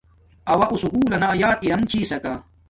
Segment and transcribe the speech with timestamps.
[0.51, 2.33] اوہ اُو سکُول لنا یات ارم چھس سکا